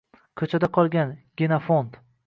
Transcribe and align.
«Ko‘chada 0.41 0.69
qolgan» 0.79 1.15
genofond 1.43 2.05